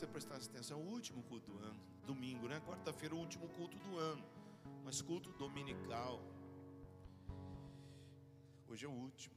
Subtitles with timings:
[0.00, 2.58] você prestasse atenção, é o último culto do ano, domingo, né?
[2.60, 4.24] Quarta-feira, o último culto do ano,
[4.82, 6.22] mas culto dominical.
[8.66, 9.34] Hoje é o último,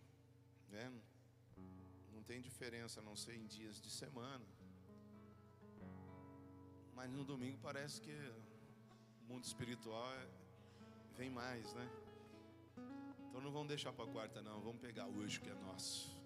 [0.70, 0.89] né?
[2.13, 4.46] Não tem diferença a não ser em dias de semana.
[6.95, 8.16] Mas no domingo parece que
[9.21, 10.30] o mundo espiritual é,
[11.18, 11.89] vem mais, né?
[13.27, 14.61] Então não vamos deixar para quarta, não.
[14.61, 16.22] Vamos pegar hoje que é nosso.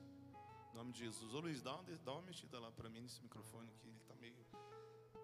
[0.77, 1.33] Nome de Jesus.
[1.33, 3.87] Ô Luiz, dá uma, dá uma mexida lá para mim nesse microfone aqui.
[3.87, 4.35] Ele está meio.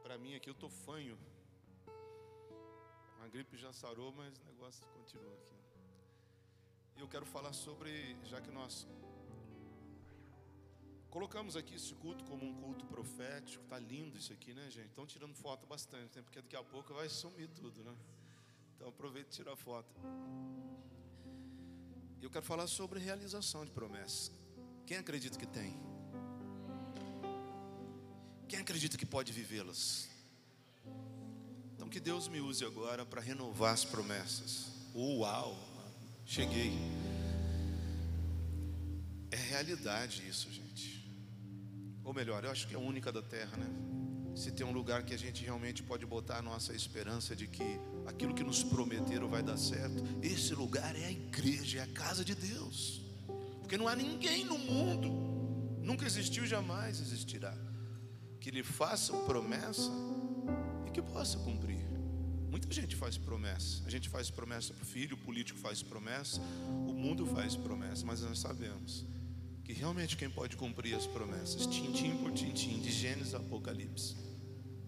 [0.01, 1.15] Para mim aqui eu tô fanho.
[3.21, 5.53] A gripe já sarou, mas o negócio continua aqui.
[6.97, 8.87] E eu quero falar sobre, já que nós
[11.11, 14.87] colocamos aqui esse culto como um culto profético, tá lindo isso aqui, né, gente?
[14.87, 16.23] Estão tirando foto bastante, né?
[16.23, 17.95] porque daqui a pouco vai sumir tudo, né?
[18.75, 20.01] Então aproveita e tira a foto.
[22.19, 24.42] Eu quero falar sobre realização de promessas.
[24.85, 25.75] Quem acredita que tem?
[28.47, 30.09] Quem acredita que pode vivê-las?
[31.75, 34.67] Então que Deus me use agora para renovar as promessas.
[34.93, 35.57] Uau!
[36.25, 36.73] Cheguei.
[39.31, 41.03] É realidade isso, gente.
[42.03, 43.67] Ou melhor, eu acho que é única da terra, né?
[44.35, 47.79] Se tem um lugar que a gente realmente pode botar a nossa esperança de que
[48.05, 52.25] aquilo que nos prometeram vai dar certo, esse lugar é a igreja, é a casa
[52.25, 53.02] de Deus.
[53.63, 55.09] Porque não há ninguém no mundo,
[55.81, 57.57] nunca existiu, jamais existirá,
[58.39, 59.89] que lhe faça promessa
[60.85, 61.81] e que possa cumprir.
[62.51, 63.81] Muita gente faz promessa.
[63.85, 66.41] A gente faz promessa para o filho, o político faz promessa,
[66.87, 69.05] o mundo faz promessa, mas nós sabemos
[69.63, 74.15] que realmente quem pode cumprir as promessas, tintim por tintim, de Gênesis a Apocalipse,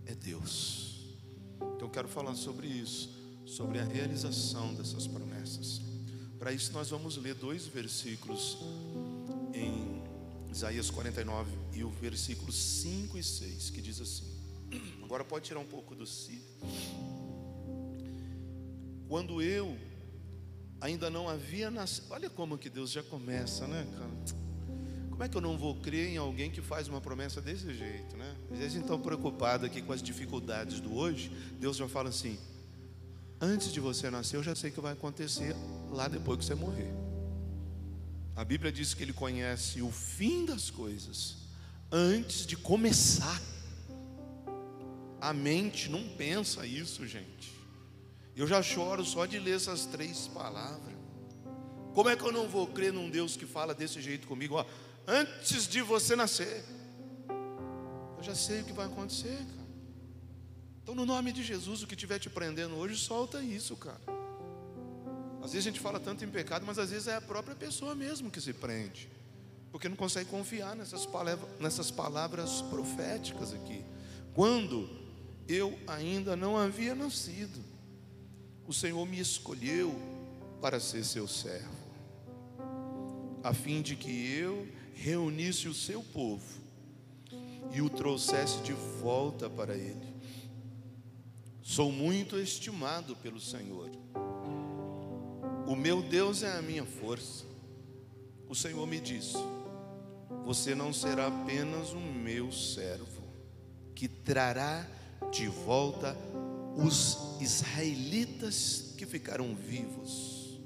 [0.06, 1.16] é Deus.
[1.56, 3.10] Então eu quero falar sobre isso,
[3.46, 5.82] sobre a realização dessas promessas.
[6.46, 8.60] Para isso nós vamos ler dois versículos
[9.52, 10.04] em
[10.52, 14.32] Isaías 49 e o versículo 5 e 6, que diz assim.
[15.04, 16.40] Agora pode tirar um pouco do si.
[19.10, 19.76] Quando eu
[20.80, 22.12] ainda não havia nascido.
[22.12, 24.38] Olha como que Deus já começa, né, cara?
[25.10, 28.16] Como é que eu não vou crer em alguém que faz uma promessa desse jeito,
[28.16, 28.36] né?
[28.52, 32.38] Às vezes estão preocupados aqui com as dificuldades do hoje, Deus já fala assim:
[33.42, 35.56] antes de você nascer, eu já sei que vai acontecer
[35.96, 36.94] lá depois que você morrer.
[38.36, 41.38] A Bíblia diz que Ele conhece o fim das coisas
[41.92, 43.42] antes de começar.
[45.22, 47.56] A mente não pensa isso, gente.
[48.36, 50.94] Eu já choro só de ler essas três palavras.
[51.94, 54.56] Como é que eu não vou crer num Deus que fala desse jeito comigo?
[54.56, 54.66] Ó,
[55.08, 56.66] antes de você nascer,
[58.18, 59.66] eu já sei o que vai acontecer, cara.
[60.84, 64.15] Então, no nome de Jesus, o que estiver te prendendo hoje, solta isso, cara.
[65.46, 67.94] Às vezes a gente fala tanto em pecado, mas às vezes é a própria pessoa
[67.94, 69.08] mesmo que se prende,
[69.72, 73.86] porque não consegue confiar nessas palavras, nessas palavras proféticas aqui.
[74.34, 74.90] Quando
[75.48, 77.64] eu ainda não havia nascido,
[78.68, 79.94] o Senhor me escolheu
[80.60, 81.78] para ser seu servo,
[83.44, 86.60] a fim de que eu reunisse o seu povo
[87.72, 90.16] e o trouxesse de volta para ele.
[91.62, 94.05] Sou muito estimado pelo Senhor.
[95.68, 97.44] O meu Deus é a minha força.
[98.48, 99.38] O Senhor me disse:
[100.46, 103.24] Você não será apenas um meu servo,
[103.96, 104.88] que trará
[105.32, 106.16] de volta
[106.78, 110.60] os israelitas que ficaram vivos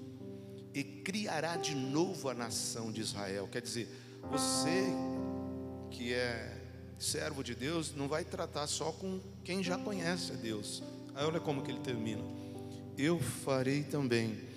[0.73, 3.47] e criará de novo a nação de Israel.
[3.47, 3.87] Quer dizer,
[4.29, 4.85] você
[5.91, 6.57] que é
[6.97, 10.83] servo de Deus não vai tratar só com quem já conhece a Deus.
[11.16, 12.23] Aí olha como que ele termina.
[12.97, 14.48] Eu farei também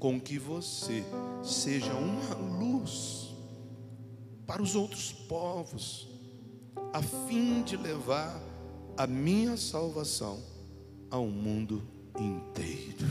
[0.00, 1.04] com que você
[1.44, 3.28] seja uma luz
[4.46, 6.08] para os outros povos,
[6.92, 8.40] a fim de levar
[8.96, 10.42] a minha salvação
[11.10, 11.86] ao mundo
[12.18, 13.06] inteiro.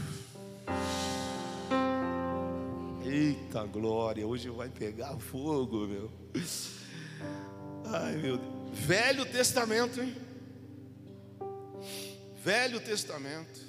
[3.05, 6.11] Eita glória, hoje vai pegar fogo, meu.
[7.85, 8.49] Ai, meu Deus.
[8.73, 10.15] Velho Testamento, hein?
[12.43, 13.68] Velho Testamento.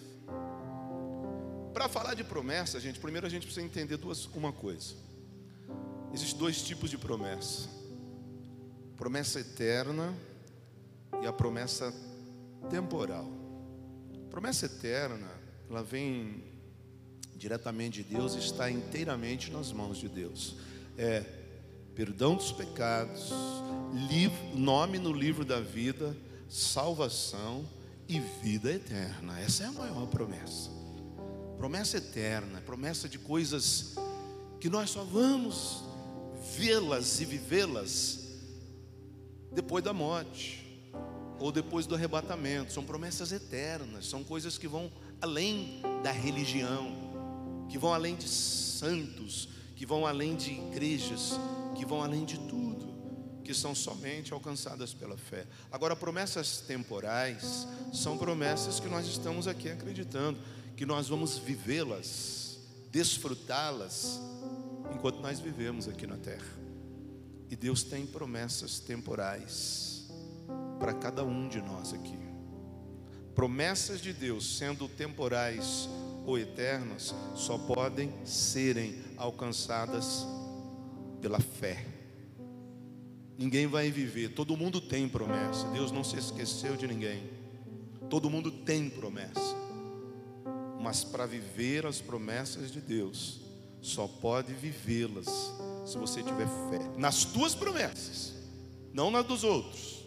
[1.72, 4.94] Para falar de promessa, gente, primeiro a gente precisa entender duas, uma coisa.
[6.12, 7.68] Existem dois tipos de promessa:
[8.96, 10.14] promessa eterna
[11.22, 11.94] e a promessa
[12.68, 13.28] temporal.
[14.30, 15.30] Promessa eterna,
[15.68, 16.44] ela vem
[17.36, 20.56] diretamente de Deus, está inteiramente nas mãos de Deus.
[20.98, 21.24] É
[21.94, 23.30] perdão dos pecados,
[24.08, 26.16] livro, nome no livro da vida,
[26.48, 27.68] salvação
[28.08, 29.40] e vida eterna.
[29.40, 30.79] Essa é a maior promessa.
[31.60, 33.94] Promessa eterna, promessa de coisas
[34.58, 35.84] que nós só vamos
[36.56, 38.38] vê-las e vivê-las
[39.52, 40.58] depois da morte.
[41.40, 42.72] ou depois do arrebatamento.
[42.72, 49.48] São promessas eternas, são coisas que vão além da religião, que vão além de santos,
[49.74, 51.32] que vão além de igrejas,
[51.74, 52.88] que vão além de tudo,
[53.42, 55.46] que são somente alcançadas pela fé.
[55.72, 60.38] Agora, promessas temporais são promessas que nós estamos aqui acreditando,
[60.80, 62.58] que nós vamos vivê-las,
[62.90, 64.18] desfrutá-las,
[64.94, 66.58] enquanto nós vivemos aqui na terra.
[67.50, 70.08] E Deus tem promessas temporais
[70.78, 72.18] para cada um de nós aqui.
[73.34, 75.86] Promessas de Deus, sendo temporais
[76.24, 80.24] ou eternas, só podem serem alcançadas
[81.20, 81.84] pela fé.
[83.36, 85.68] Ninguém vai viver, todo mundo tem promessa.
[85.72, 87.28] Deus não se esqueceu de ninguém.
[88.08, 89.59] Todo mundo tem promessa.
[90.80, 93.40] Mas para viver as promessas de Deus,
[93.82, 95.28] só pode vivê-las
[95.86, 98.32] se você tiver fé nas tuas promessas,
[98.92, 100.00] não nas dos outros.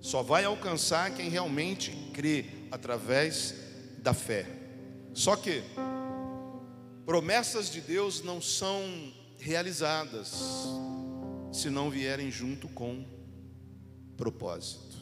[0.00, 3.54] Só vai alcançar quem realmente crê através
[3.98, 4.46] da fé.
[5.14, 5.62] Só que
[7.06, 8.82] promessas de Deus não são
[9.38, 10.66] realizadas
[11.52, 13.06] se não vierem junto com
[14.16, 14.96] propósito.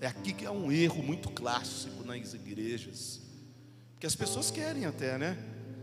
[0.00, 3.27] É aqui que é um erro muito clássico nas igrejas,
[3.98, 5.36] que as pessoas querem até, né?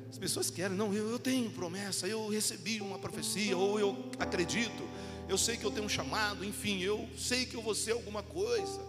[0.09, 4.87] As pessoas querem, não, eu, eu tenho promessa, eu recebi uma profecia, ou eu acredito,
[5.27, 8.23] eu sei que eu tenho um chamado, enfim, eu sei que eu vou ser alguma
[8.23, 8.81] coisa.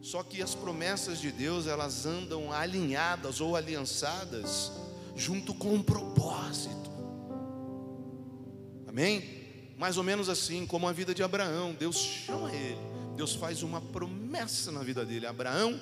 [0.00, 4.70] Só que as promessas de Deus, elas andam alinhadas ou aliançadas
[5.16, 6.90] junto com um propósito.
[8.86, 9.72] Amém?
[9.78, 12.78] Mais ou menos assim, como a vida de Abraão, Deus chama ele,
[13.16, 15.80] Deus faz uma promessa na vida dele: Abraão,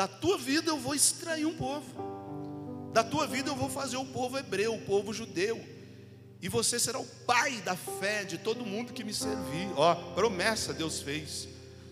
[0.00, 2.90] da tua vida eu vou extrair um povo.
[2.90, 5.62] Da tua vida eu vou fazer o povo hebreu, o povo judeu.
[6.40, 9.68] E você será o pai da fé de todo mundo que me servir.
[9.76, 11.46] Ó, promessa Deus fez.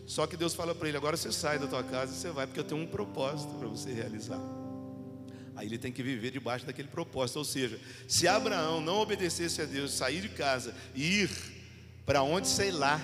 [0.06, 2.46] Só que Deus fala para ele: agora você sai da tua casa e você vai,
[2.46, 4.40] porque eu tenho um propósito para você realizar.
[5.54, 7.36] Aí ele tem que viver debaixo daquele propósito.
[7.36, 7.78] Ou seja,
[8.08, 11.30] se Abraão não obedecesse a Deus, sair de casa e ir
[12.06, 12.98] para onde sei lá,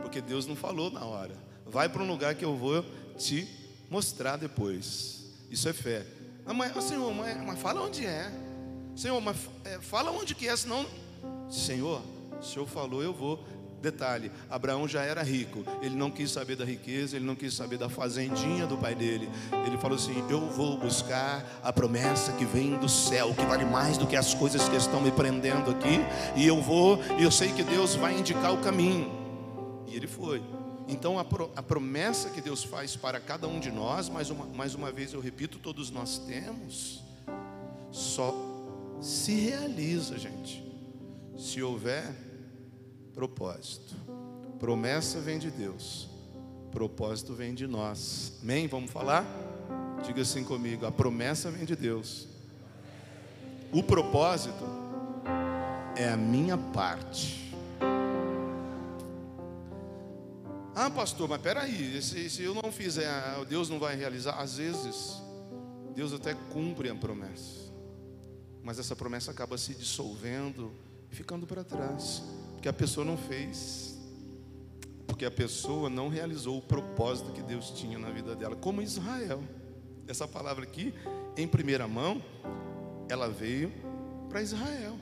[0.00, 1.36] porque Deus não falou na hora.
[1.66, 2.82] Vai para um lugar que eu vou
[3.18, 5.24] te mostrar depois.
[5.50, 6.06] Isso é fé.
[6.44, 8.30] Ah, mas, Senhor, mas, mas fala onde é.
[8.94, 10.86] Senhor, mas é, fala onde que é, senão.
[11.50, 12.02] Senhor,
[12.40, 13.44] o Senhor falou, eu vou.
[13.80, 17.76] Detalhe: Abraão já era rico, ele não quis saber da riqueza, ele não quis saber
[17.76, 19.28] da fazendinha do pai dele.
[19.66, 23.98] Ele falou assim: Eu vou buscar a promessa que vem do céu, que vale mais
[23.98, 26.00] do que as coisas que estão me prendendo aqui,
[26.34, 29.10] e eu vou, e eu sei que Deus vai indicar o caminho.
[29.86, 30.42] E ele foi.
[30.88, 34.46] Então, a, pro, a, promessa que Deus faz para cada um de nós, mais uma,
[34.46, 37.02] mais uma vez eu repito, todos nós temos,
[37.90, 38.32] só
[39.00, 40.64] se realiza, gente,
[41.36, 42.14] se houver
[43.12, 43.94] propósito.
[44.60, 46.08] Promessa vem de Deus,
[46.70, 48.34] propósito vem de nós.
[48.42, 48.68] Amém?
[48.68, 49.24] Vamos falar?
[50.04, 52.28] Diga assim comigo: a promessa vem de Deus,
[53.72, 54.64] o propósito
[55.96, 57.45] é a minha parte.
[60.78, 63.10] Ah, pastor, mas peraí, se, se eu não fizer,
[63.48, 64.38] Deus não vai realizar?
[64.38, 65.22] Às vezes,
[65.94, 67.72] Deus até cumpre a promessa,
[68.62, 70.70] mas essa promessa acaba se dissolvendo
[71.10, 73.98] e ficando para trás, porque a pessoa não fez,
[75.06, 79.42] porque a pessoa não realizou o propósito que Deus tinha na vida dela, como Israel.
[80.06, 80.92] Essa palavra aqui,
[81.38, 82.22] em primeira mão,
[83.08, 83.72] ela veio
[84.28, 84.98] para Israel.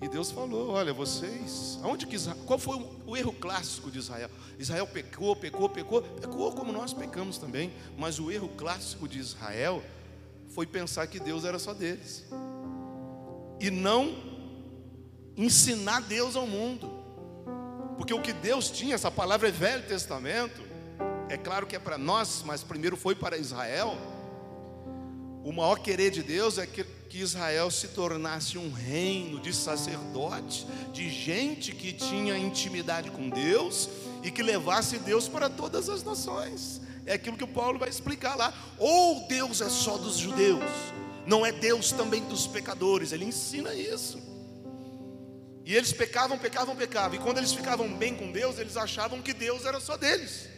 [0.00, 2.76] E Deus falou: Olha, vocês, aonde que Israel, qual foi
[3.06, 4.30] o erro clássico de Israel?
[4.58, 9.82] Israel pecou, pecou, pecou, pecou como nós pecamos também, mas o erro clássico de Israel
[10.48, 12.24] foi pensar que Deus era só deles
[13.58, 14.14] e não
[15.36, 16.90] ensinar Deus ao mundo,
[17.96, 20.62] porque o que Deus tinha, essa palavra é Velho Testamento,
[21.28, 23.96] é claro que é para nós, mas primeiro foi para Israel.
[25.46, 30.66] O maior querer de Deus é que que Israel se tornasse um reino de sacerdotes,
[30.92, 33.88] de gente que tinha intimidade com Deus
[34.24, 36.80] e que levasse Deus para todas as nações.
[37.06, 38.52] É aquilo que o Paulo vai explicar lá.
[38.76, 40.64] Ou Deus é só dos judeus,
[41.24, 43.12] não é Deus também dos pecadores.
[43.12, 44.20] Ele ensina isso.
[45.64, 47.14] E eles pecavam, pecavam, pecavam.
[47.14, 50.48] E quando eles ficavam bem com Deus, eles achavam que Deus era só deles.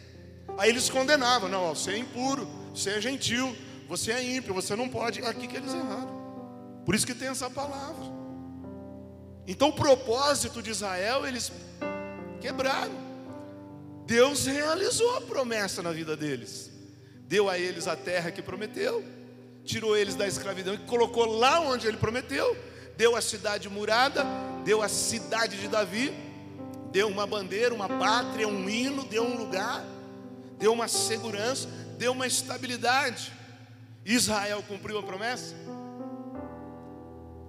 [0.57, 3.55] Aí eles condenavam: não, você é impuro, você é gentil,
[3.89, 5.19] você é ímpio, você não pode.
[5.25, 6.19] Aqui que eles erraram.
[6.85, 8.05] Por isso que tem essa palavra.
[9.47, 11.51] Então o propósito de Israel eles
[12.39, 12.93] quebraram.
[14.05, 16.71] Deus realizou a promessa na vida deles.
[17.27, 19.03] Deu a eles a terra que prometeu,
[19.63, 22.57] tirou eles da escravidão e colocou lá onde ele prometeu,
[22.97, 24.25] deu a cidade murada,
[24.63, 26.11] deu a cidade de Davi,
[26.91, 29.85] deu uma bandeira, uma pátria, um hino, deu um lugar,
[30.57, 31.67] deu uma segurança,
[31.97, 33.38] deu uma estabilidade.
[34.11, 35.53] Israel cumpriu a promessa?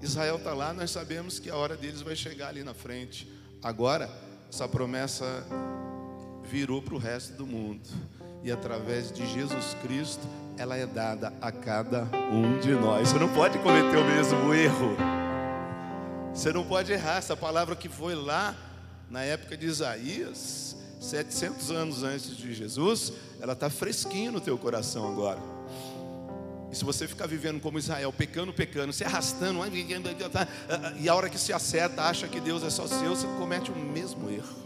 [0.03, 3.27] Israel está lá, nós sabemos que a hora deles vai chegar ali na frente.
[3.63, 4.11] Agora,
[4.51, 5.25] essa promessa
[6.45, 7.89] virou para o resto do mundo.
[8.45, 10.21] E através de Jesus Cristo,
[10.59, 13.09] ela é dada a cada um de nós.
[13.09, 14.97] Você não pode cometer o mesmo erro.
[16.35, 17.17] Você não pode errar.
[17.17, 18.55] Essa palavra que foi lá
[19.09, 25.11] na época de Isaías, 700 anos antes de Jesus, ela está fresquinha no teu coração
[25.11, 25.60] agora.
[26.71, 29.61] E se você ficar vivendo como Israel, pecando, pecando, se arrastando,
[30.99, 33.77] e a hora que se acerta, acha que Deus é só seu, você comete o
[33.77, 34.61] mesmo erro.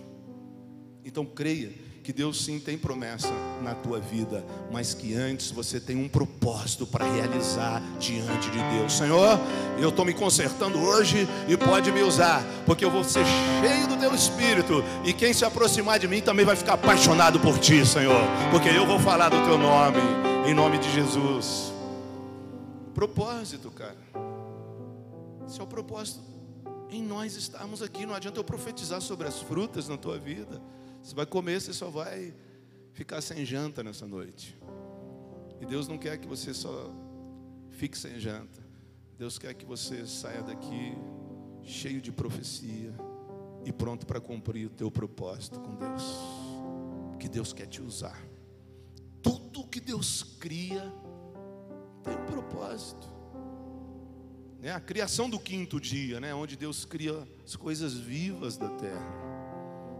[1.05, 3.33] Então creia que Deus sim tem promessa
[3.63, 8.93] na tua vida, mas que antes você tem um propósito para realizar diante de Deus.
[8.93, 9.41] Senhor,
[9.79, 13.25] eu estou me consertando hoje e pode me usar, porque eu vou ser
[13.63, 17.59] cheio do teu espírito, e quem se aproximar de mim também vai ficar apaixonado por
[17.59, 18.21] ti, Senhor,
[18.51, 20.01] porque eu vou falar do teu nome,
[20.47, 21.74] em nome de Jesus.
[22.95, 23.99] Propósito, cara.
[25.47, 26.23] Esse é o propósito
[26.89, 28.07] em nós estarmos aqui.
[28.07, 30.63] Não adianta eu profetizar sobre as frutas na tua vida.
[31.03, 32.33] Você vai comer, você só vai
[32.93, 34.57] ficar sem janta nessa noite.
[35.61, 36.91] E Deus não quer que você só
[37.71, 38.63] fique sem janta.
[39.19, 40.97] Deus quer que você saia daqui
[41.63, 42.95] cheio de profecia
[43.65, 46.05] e pronto para cumprir o teu propósito com Deus.
[47.19, 48.21] Que Deus quer te usar.
[49.23, 50.93] Tudo que Deus cria
[52.05, 53.09] tem um propósito.
[54.61, 54.71] Né?
[54.73, 56.35] A criação do quinto dia, né?
[56.35, 59.35] onde Deus cria as coisas vivas da terra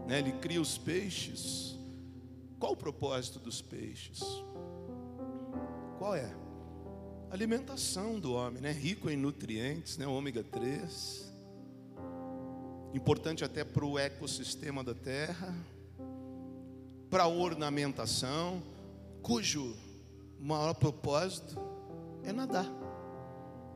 [0.05, 0.19] né?
[0.19, 1.77] ele cria os peixes.
[2.59, 4.21] Qual o propósito dos peixes?
[5.97, 6.33] Qual é?
[7.29, 8.71] Alimentação do homem, né?
[8.71, 10.07] rico em nutrientes, né?
[10.07, 11.33] ômega 3,
[12.93, 15.53] importante até para o ecossistema da terra,
[17.09, 18.61] para a ornamentação,
[19.21, 19.75] cujo
[20.39, 21.59] maior propósito
[22.25, 22.69] é nadar.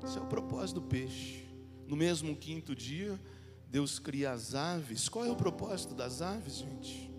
[0.04, 1.48] Esse é o propósito do peixe.
[1.88, 3.20] No mesmo quinto dia,
[3.68, 5.10] Deus cria as aves.
[5.10, 7.12] Qual é o propósito das aves, gente?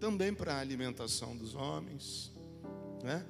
[0.00, 2.32] Também para a alimentação dos homens,
[3.02, 3.24] né?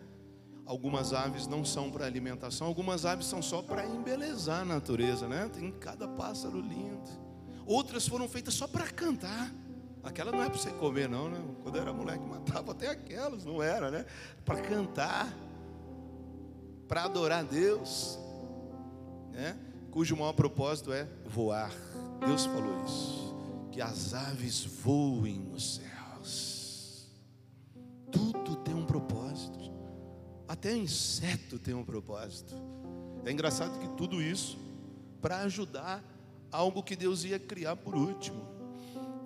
[0.64, 5.48] Algumas aves não são para alimentação, algumas aves são só para embelezar a natureza, né?
[5.52, 7.08] Tem cada pássaro lindo.
[7.64, 9.52] Outras foram feitas só para cantar.
[10.02, 11.40] Aquela não é para você comer, não, né?
[11.62, 14.06] Quando eu era moleque, matava até aquelas, não era, né?
[14.44, 15.32] Para cantar,
[16.88, 18.18] para adorar Deus,
[19.32, 19.58] né?
[19.90, 21.72] Cujo maior propósito é voar.
[22.26, 23.34] Deus falou isso,
[23.72, 27.08] que as aves voem nos céus.
[28.10, 29.72] Tudo tem um propósito.
[30.48, 32.54] Até inseto tem um propósito.
[33.24, 34.58] É engraçado que tudo isso
[35.20, 36.04] para ajudar
[36.52, 38.46] algo que Deus ia criar por último.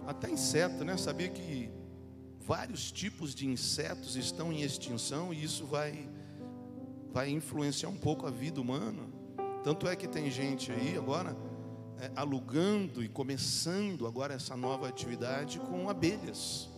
[0.06, 0.96] Até inseto, né?
[0.96, 1.70] Sabia que
[2.40, 6.08] vários tipos de insetos estão em extinção e isso vai
[7.12, 9.02] vai influenciar um pouco a vida humana.
[9.62, 11.36] Tanto é que tem gente aí agora
[12.00, 16.68] é, alugando e começando agora essa nova atividade com abelhas,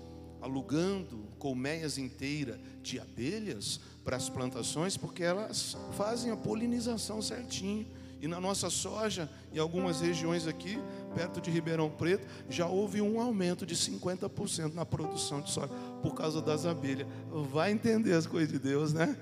[0.40, 7.86] alugando colmeias inteiras de abelhas para as plantações, porque elas fazem a polinização certinho.
[8.20, 10.78] E na nossa soja, em algumas regiões aqui,
[11.14, 15.72] perto de Ribeirão Preto, já houve um aumento de 50% na produção de soja
[16.02, 17.06] por causa das abelhas.
[17.50, 19.16] Vai entender as coisas de Deus, né?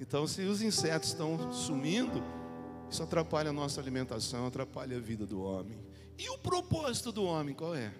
[0.00, 2.22] Então, se os insetos estão sumindo,
[2.90, 5.78] isso atrapalha a nossa alimentação, atrapalha a vida do homem.
[6.18, 7.92] E o propósito do homem qual é?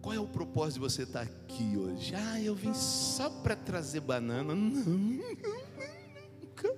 [0.00, 2.14] Qual é o propósito de você estar aqui hoje?
[2.14, 4.54] Ah, eu vim só para trazer banana.
[4.54, 6.76] Não, nunca.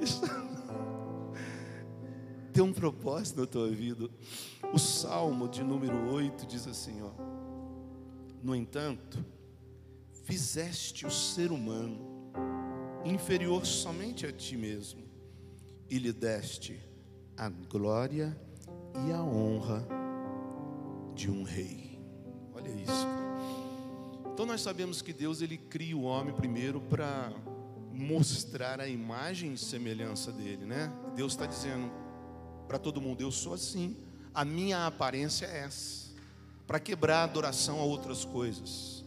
[0.00, 0.22] Isso
[2.54, 4.08] tem um propósito na tua vida.
[4.72, 7.10] O Salmo de número 8 diz assim, ó.
[8.42, 9.24] No entanto,
[10.24, 12.12] fizeste o ser humano
[13.04, 15.04] inferior somente a ti mesmo,
[15.88, 16.80] e lhe deste
[17.36, 18.36] a glória
[19.06, 19.86] e a honra
[21.14, 22.00] de um rei.
[22.54, 23.06] Olha isso.
[24.32, 27.32] Então nós sabemos que Deus ele cria o homem primeiro para
[27.92, 30.92] mostrar a imagem e semelhança dele, né?
[31.14, 31.92] Deus está dizendo
[32.66, 33.96] para todo mundo: eu sou assim,
[34.32, 36.10] a minha aparência é essa,
[36.66, 39.03] para quebrar a adoração a outras coisas,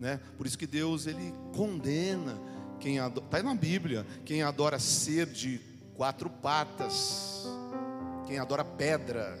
[0.00, 0.18] né?
[0.38, 2.40] Por isso que Deus ele condena
[2.80, 5.60] quem está na Bíblia, quem adora ser de
[5.94, 7.46] quatro patas,
[8.26, 9.38] quem adora pedra,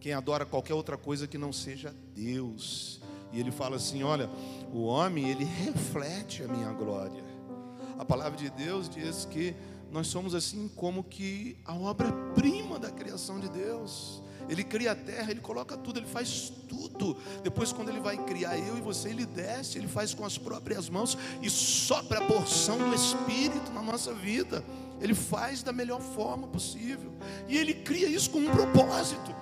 [0.00, 3.00] quem adora qualquer outra coisa que não seja Deus.
[3.32, 4.28] E ele fala assim: olha,
[4.72, 7.22] o homem ele reflete a minha glória.
[7.96, 9.54] A palavra de Deus diz que
[9.92, 14.22] nós somos assim como que a obra-prima da criação de Deus.
[14.50, 17.16] Ele cria a terra, ele coloca tudo, ele faz tudo.
[17.44, 20.88] Depois, quando ele vai criar eu e você, ele desce, ele faz com as próprias
[20.88, 24.64] mãos e sopra a porção do Espírito na nossa vida.
[25.00, 27.12] Ele faz da melhor forma possível.
[27.48, 29.32] E ele cria isso com um propósito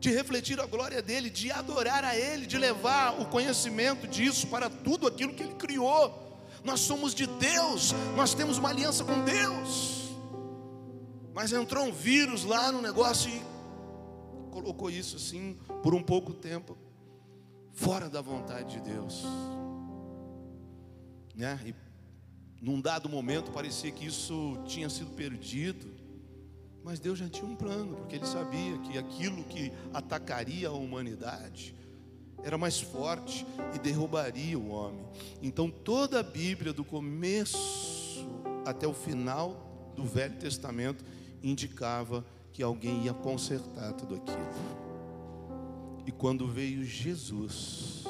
[0.00, 4.70] de refletir a glória dele, de adorar a ele, de levar o conhecimento disso para
[4.70, 6.40] tudo aquilo que ele criou.
[6.64, 10.14] Nós somos de Deus, nós temos uma aliança com Deus.
[11.34, 13.55] Mas entrou um vírus lá no negócio e
[14.56, 16.78] colocou isso assim por um pouco tempo
[17.74, 19.22] fora da vontade de Deus.
[21.34, 21.60] Né?
[21.66, 21.74] E
[22.64, 25.94] num dado momento parecia que isso tinha sido perdido.
[26.82, 31.74] Mas Deus já tinha um plano, porque Ele sabia que aquilo que atacaria a humanidade
[32.42, 35.04] era mais forte e derrubaria o homem.
[35.42, 38.26] Então toda a Bíblia, do começo
[38.64, 41.04] até o final do Velho Testamento,
[41.42, 42.24] indicava
[42.56, 44.48] que alguém ia consertar tudo aquilo.
[46.06, 48.04] E quando veio Jesus,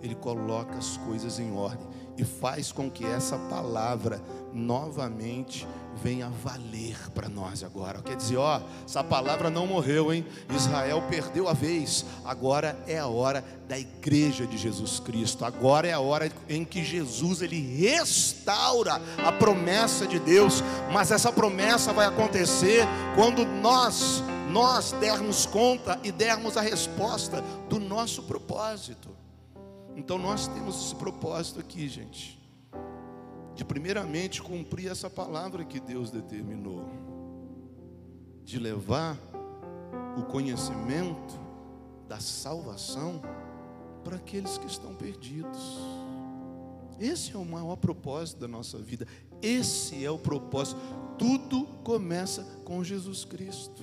[0.00, 1.86] ele coloca as coisas em ordem
[2.20, 4.22] e faz com que essa palavra
[4.52, 5.66] novamente
[6.02, 8.02] venha valer para nós agora.
[8.02, 10.26] Quer dizer, ó, essa palavra não morreu, hein?
[10.54, 12.04] Israel perdeu a vez.
[12.22, 15.46] Agora é a hora da igreja de Jesus Cristo.
[15.46, 20.62] Agora é a hora em que Jesus ele restaura a promessa de Deus,
[20.92, 27.78] mas essa promessa vai acontecer quando nós nós dermos conta e dermos a resposta do
[27.78, 29.08] nosso propósito.
[29.96, 32.40] Então nós temos esse propósito aqui, gente
[33.60, 36.82] de primeiramente cumprir essa palavra que Deus determinou,
[38.42, 39.18] de levar
[40.16, 41.38] o conhecimento
[42.08, 43.20] da salvação
[44.02, 45.78] para aqueles que estão perdidos.
[46.98, 49.06] Esse é o maior propósito da nossa vida.
[49.42, 50.80] Esse é o propósito.
[51.18, 53.82] Tudo começa com Jesus Cristo.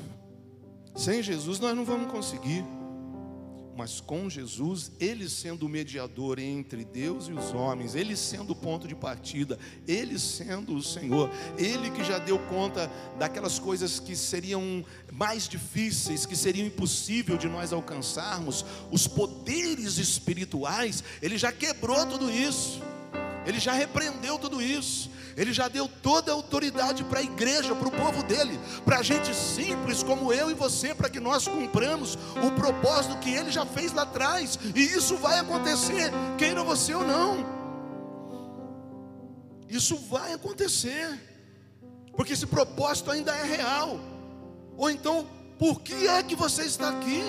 [0.96, 2.66] Sem Jesus nós não vamos conseguir
[3.78, 8.56] mas com Jesus, ele sendo o mediador entre Deus e os homens, ele sendo o
[8.56, 14.16] ponto de partida, ele sendo o Senhor, ele que já deu conta daquelas coisas que
[14.16, 22.04] seriam mais difíceis, que seriam impossível de nós alcançarmos, os poderes espirituais, ele já quebrou
[22.08, 22.82] tudo isso.
[23.48, 25.10] Ele já repreendeu tudo isso.
[25.38, 29.34] Ele já deu toda a autoridade para a igreja, para o povo dele, para gente
[29.34, 33.94] simples como eu e você, para que nós cumpramos o propósito que ele já fez
[33.94, 34.60] lá atrás.
[34.76, 37.46] E isso vai acontecer, queira você ou não.
[39.70, 41.08] Isso vai acontecer,
[42.16, 44.00] porque esse propósito ainda é real.
[44.76, 45.26] Ou então,
[45.58, 47.24] por que é que você está aqui?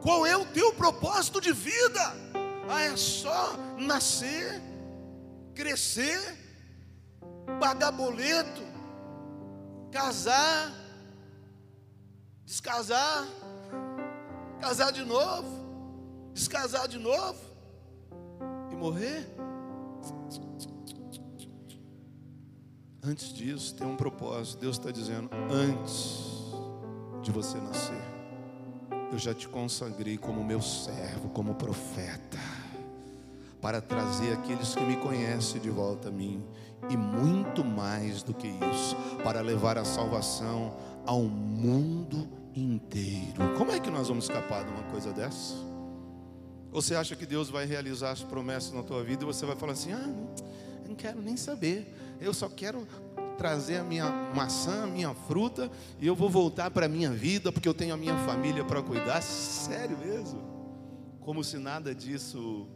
[0.00, 2.14] Qual é o teu propósito de vida?
[2.68, 4.69] Ah, é só nascer
[5.54, 6.20] crescer,
[7.58, 8.62] pagar boleto,
[9.90, 10.72] casar,
[12.44, 13.26] descasar,
[14.60, 17.38] casar de novo, descasar de novo
[18.70, 19.26] e morrer.
[23.02, 24.60] Antes disso, tem um propósito.
[24.60, 26.52] Deus está dizendo: antes
[27.22, 28.02] de você nascer,
[29.10, 32.38] eu já te consagrei como meu servo, como profeta
[33.60, 36.42] para trazer aqueles que me conhecem de volta a mim,
[36.88, 40.74] e muito mais do que isso, para levar a salvação
[41.06, 43.54] ao mundo inteiro.
[43.56, 45.54] Como é que nós vamos escapar de uma coisa dessa?
[46.72, 49.72] Você acha que Deus vai realizar as promessas na tua vida e você vai falar
[49.72, 50.14] assim: ah,
[50.88, 52.86] não quero nem saber, eu só quero
[53.36, 57.50] trazer a minha maçã, a minha fruta, e eu vou voltar para a minha vida,
[57.50, 59.22] porque eu tenho a minha família para cuidar.
[59.22, 60.42] Sério mesmo?
[61.20, 62.68] Como se nada disso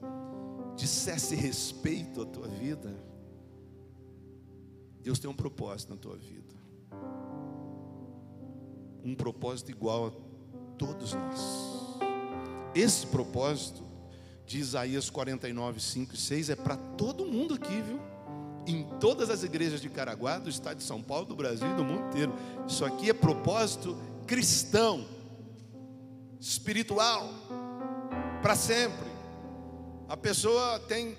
[0.76, 2.94] dissesse respeito à tua vida,
[5.00, 6.54] Deus tem um propósito na tua vida.
[9.04, 10.10] Um propósito igual a
[10.78, 11.40] todos nós.
[12.74, 13.82] Esse propósito
[14.46, 18.00] de Isaías 49, 5 e 6 é para todo mundo aqui, viu?
[18.66, 21.84] Em todas as igrejas de Caraguá, do estado de São Paulo, do Brasil e do
[21.84, 22.32] mundo inteiro.
[22.66, 25.06] Isso aqui é propósito cristão,
[26.40, 27.28] espiritual,
[28.42, 29.13] para sempre.
[30.08, 31.16] A pessoa tem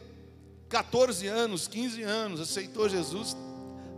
[0.70, 3.36] 14 anos, 15 anos, aceitou Jesus,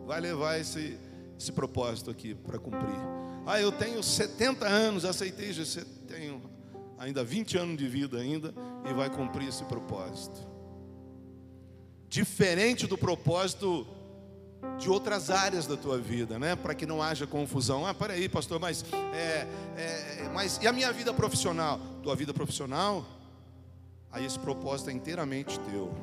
[0.06, 0.97] vai levar esse,
[1.38, 2.95] esse propósito aqui para cumprir.
[3.45, 6.41] Ah, eu tenho 70 anos, aceitei Jesus, tenho
[6.97, 8.54] ainda 20 anos de vida ainda
[8.89, 10.47] e vai cumprir esse propósito.
[12.10, 13.86] Diferente do propósito
[14.78, 16.56] de outras áreas da tua vida, né?
[16.56, 17.86] Para que não haja confusão.
[17.86, 19.47] Ah, peraí, pastor, mas, é,
[19.78, 21.80] é, mas e a minha vida profissional?
[22.02, 23.06] Tua vida profissional
[24.12, 25.93] aí esse propósito é inteiramente teu.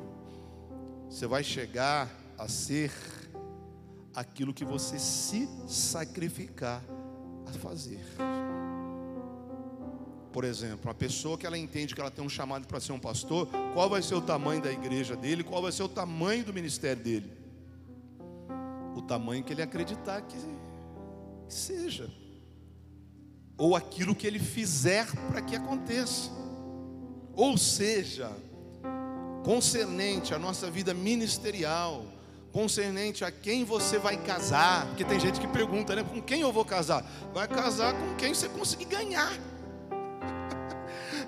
[1.09, 2.91] Você vai chegar a ser
[4.13, 6.81] aquilo que você se sacrificar
[7.45, 7.99] a fazer.
[10.31, 12.99] por exemplo, uma pessoa que ela entende que ela tem um chamado para ser um
[12.99, 16.53] pastor, qual vai ser o tamanho da igreja dele, qual vai ser o tamanho do
[16.53, 17.31] ministério dele?
[18.97, 22.11] O tamanho que ele acreditar que, que seja,
[23.57, 26.29] ou aquilo que ele fizer para que aconteça.
[27.35, 28.31] Ou seja,
[29.43, 32.05] concernente à nossa vida ministerial,
[32.51, 36.53] concernente a quem você vai casar, porque tem gente que pergunta, né, com quem eu
[36.53, 37.05] vou casar?
[37.33, 39.33] Vai casar com quem você conseguir ganhar.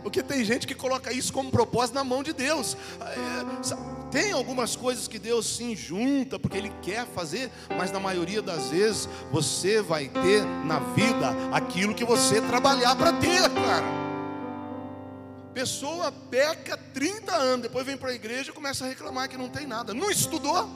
[0.01, 2.77] Porque tem gente que coloca isso como propósito na mão de Deus.
[3.01, 8.41] É, tem algumas coisas que Deus sim junta, porque Ele quer fazer, mas na maioria
[8.41, 14.06] das vezes você vai ter na vida aquilo que você trabalhar para ter, cara.
[15.57, 19.49] Pessoa peca 30 anos, depois vem para a igreja e começa a reclamar que não
[19.49, 19.91] tem nada.
[19.91, 20.69] Não estudou?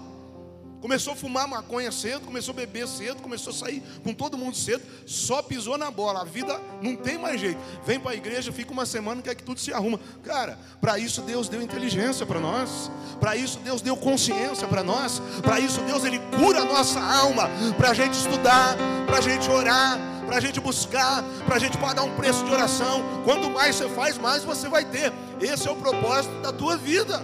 [0.82, 4.58] Começou a fumar maconha cedo, começou a beber cedo, começou a sair com todo mundo
[4.58, 6.22] cedo, só pisou na bola.
[6.22, 7.60] A vida não tem mais jeito.
[7.86, 10.00] Vem para a igreja, fica uma semana, quer que tudo se arruma.
[10.24, 12.90] Cara, para isso Deus deu inteligência para nós.
[13.20, 15.22] Para isso Deus deu consciência para nós.
[15.44, 19.48] Para isso Deus ele cura a nossa alma, para a gente estudar, para a gente
[19.48, 20.00] orar,
[20.32, 23.02] para a gente buscar, para a gente pagar um preço de oração.
[23.26, 25.12] Quanto mais você faz, mais você vai ter.
[25.42, 27.22] Esse é o propósito da tua vida.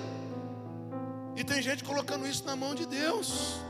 [1.34, 3.62] E tem gente colocando isso na mão de Deus.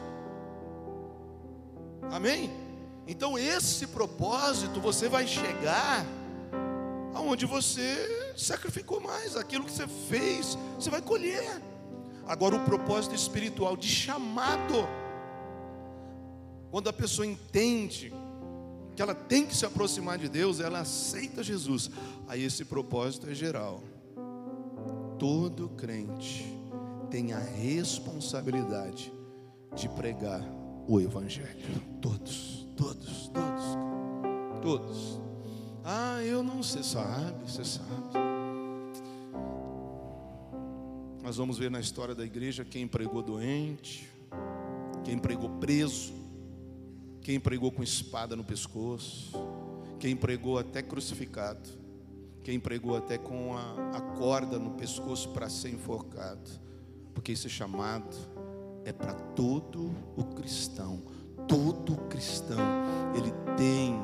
[2.11, 2.49] Amém?
[3.07, 6.03] Então esse propósito você vai chegar
[7.13, 11.61] aonde você sacrificou mais, aquilo que você fez, você vai colher.
[12.25, 14.87] Agora o propósito espiritual de chamado.
[16.71, 18.11] Quando a pessoa entende
[18.97, 21.91] que ela tem que se aproximar de Deus, ela aceita Jesus.
[22.27, 23.83] Aí esse propósito é geral.
[25.19, 26.51] Todo crente
[27.11, 29.13] tem a responsabilidade
[29.75, 30.41] de pregar
[30.87, 31.79] o Evangelho.
[32.01, 33.63] Todos, todos, todos,
[34.63, 35.21] todos.
[35.83, 38.17] Ah, eu não, você sabe, você sabe.
[41.21, 44.09] Nós vamos ver na história da igreja quem pregou doente,
[45.03, 46.13] quem pregou preso,
[47.27, 49.33] quem pregou com espada no pescoço,
[49.99, 51.69] quem pregou até crucificado,
[52.41, 56.67] quem pregou até com a, a corda no pescoço para ser enforcado
[57.17, 58.15] porque esse chamado
[58.85, 61.01] é para todo o cristão.
[61.47, 62.59] Todo cristão,
[63.15, 63.99] ele tem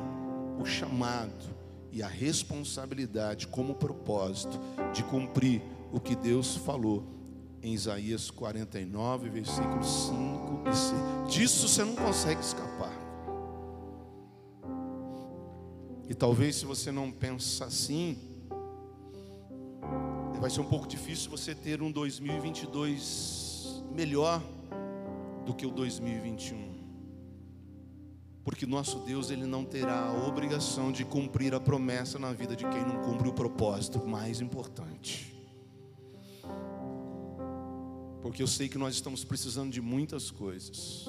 [0.60, 1.54] o chamado
[1.92, 4.58] e a responsabilidade como propósito
[4.92, 7.04] de cumprir o que Deus falou
[7.62, 11.32] em Isaías 49, versículos 5 e 6.
[11.32, 12.63] Disso você não consegue escapar.
[16.14, 18.16] E talvez se você não pensa assim,
[20.38, 24.40] vai ser um pouco difícil você ter um 2022 melhor
[25.44, 26.72] do que o 2021.
[28.44, 32.64] Porque nosso Deus ele não terá a obrigação de cumprir a promessa na vida de
[32.64, 35.34] quem não cumpre o propósito mais importante.
[38.22, 41.06] Porque eu sei que nós estamos precisando de muitas coisas,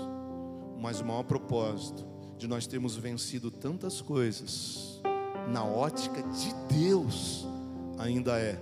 [0.82, 5.02] mas o maior propósito de nós termos vencido tantas coisas
[5.48, 7.48] na ótica de Deus
[7.98, 8.60] ainda é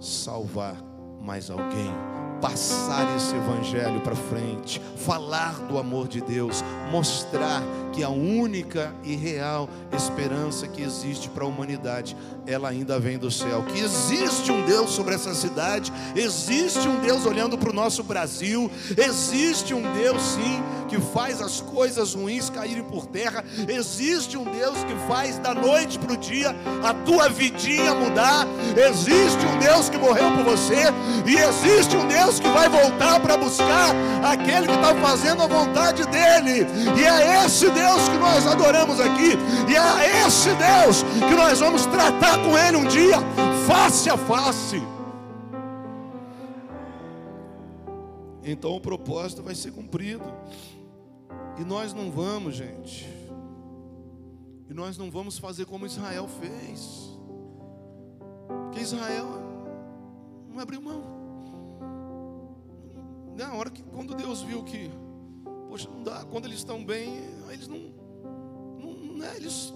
[0.00, 0.76] salvar
[1.20, 1.90] mais alguém,
[2.40, 9.16] passar esse evangelho para frente, falar do amor de Deus, mostrar que a única e
[9.16, 13.64] real esperança que existe para a humanidade, ela ainda vem do céu.
[13.64, 18.70] Que existe um Deus sobre essa cidade, existe um Deus olhando para o nosso Brasil,
[18.96, 24.84] existe um Deus sim que faz as coisas ruins caírem por terra, existe um Deus
[24.84, 28.46] que faz da noite para o dia a tua vidinha mudar,
[28.76, 30.84] existe um Deus que morreu por você,
[31.26, 33.94] e existe um Deus que vai voltar para buscar
[34.24, 36.66] aquele que está fazendo a vontade dele,
[36.98, 39.32] e é esse Deus que nós adoramos aqui,
[39.68, 43.16] e é esse Deus que nós vamos tratar com Ele um dia,
[43.66, 44.82] face a face.
[48.48, 50.22] Então o propósito vai ser cumprido,
[51.58, 53.06] e nós não vamos, gente,
[54.68, 57.18] e nós não vamos fazer como Israel fez,
[58.48, 59.26] porque Israel
[60.48, 61.16] não abriu mão.
[63.36, 64.90] Na hora que, quando Deus viu que
[65.76, 66.24] Poxa, não dá.
[66.24, 67.18] Quando eles estão bem,
[67.50, 67.78] eles não.
[68.78, 69.74] não né, eles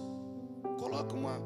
[0.79, 1.37] colocam uma,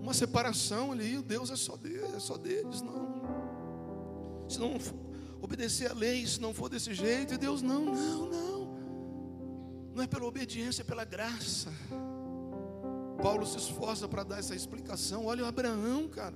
[0.00, 1.18] uma separação ali.
[1.18, 3.22] O Deus é só, deles, é só deles, não.
[4.48, 4.78] Se não
[5.42, 8.63] obedecer a lei, se não for desse jeito, e Deus não, não, não.
[9.94, 11.72] Não é pela obediência, é pela graça.
[13.22, 15.26] Paulo se esforça para dar essa explicação.
[15.26, 16.34] Olha o Abraão, cara.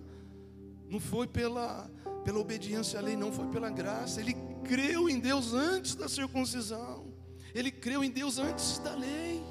[0.88, 1.90] Não foi pela,
[2.24, 4.20] pela obediência à lei, não foi pela graça.
[4.20, 7.12] Ele creu em Deus antes da circuncisão.
[7.54, 9.42] Ele creu em Deus antes da lei.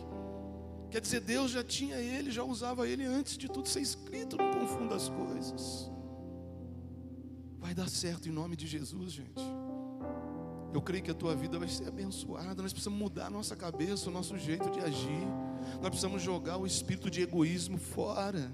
[0.90, 4.54] Quer dizer, Deus já tinha ele, já usava ele antes de tudo ser escrito, não
[4.54, 5.92] confunda as coisas.
[7.60, 9.44] Vai dar certo em nome de Jesus, gente.
[10.74, 12.62] Eu creio que a tua vida vai ser abençoada.
[12.62, 15.28] Nós precisamos mudar a nossa cabeça, o nosso jeito de agir.
[15.82, 18.52] Nós precisamos jogar o espírito de egoísmo fora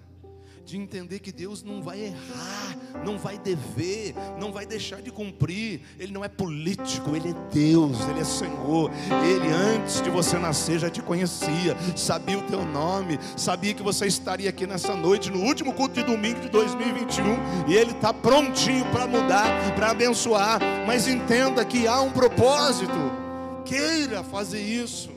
[0.65, 5.81] de entender que Deus não vai errar, não vai dever, não vai deixar de cumprir.
[5.99, 8.89] Ele não é político, ele é Deus, ele é Senhor.
[9.25, 14.07] Ele antes de você nascer já te conhecia, sabia o teu nome, sabia que você
[14.07, 18.85] estaria aqui nessa noite, no último culto de domingo de 2021, e ele está prontinho
[18.91, 20.59] para mudar, para abençoar.
[20.87, 23.23] Mas entenda que há um propósito.
[23.65, 25.09] Queira fazer isso,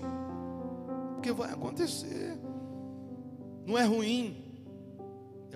[1.14, 2.38] porque vai acontecer.
[3.66, 4.45] Não é ruim,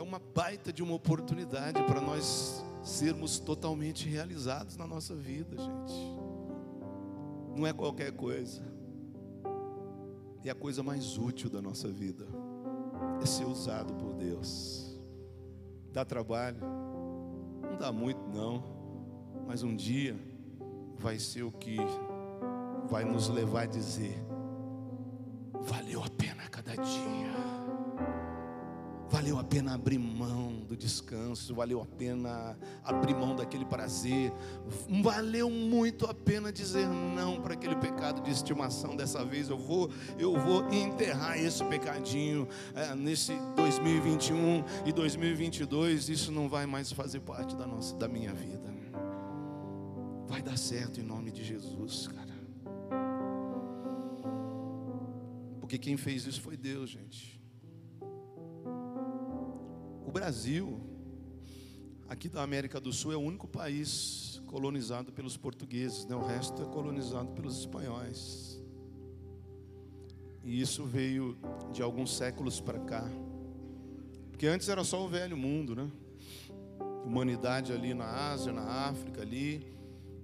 [0.00, 5.94] é uma baita de uma oportunidade para nós sermos totalmente realizados na nossa vida, gente.
[7.54, 8.62] Não é qualquer coisa.
[10.42, 12.26] É a coisa mais útil da nossa vida.
[13.20, 14.98] É ser usado por Deus.
[15.92, 16.62] Dá trabalho?
[17.60, 18.64] Não dá muito, não.
[19.46, 20.16] Mas um dia
[20.96, 21.76] vai ser o que
[22.88, 24.16] vai nos levar a dizer:
[25.60, 27.79] valeu a pena cada dia.
[29.10, 34.32] Valeu a pena abrir mão do descanso, valeu a pena abrir mão daquele prazer,
[35.02, 38.94] valeu muito a pena dizer não para aquele pecado de estimação.
[38.94, 46.08] Dessa vez eu vou, eu vou enterrar esse pecadinho é, nesse 2021 e 2022.
[46.08, 48.72] Isso não vai mais fazer parte da nossa, da minha vida.
[50.28, 52.30] Vai dar certo em nome de Jesus, cara.
[55.58, 57.39] Porque quem fez isso foi Deus, gente.
[60.10, 60.80] O Brasil,
[62.08, 66.16] aqui da América do Sul, é o único país colonizado pelos portugueses, né?
[66.16, 68.60] o resto é colonizado pelos espanhóis.
[70.42, 71.38] E isso veio
[71.72, 73.08] de alguns séculos para cá.
[74.32, 75.88] Porque antes era só o velho mundo, né?
[77.06, 79.64] Humanidade ali na Ásia, na África ali.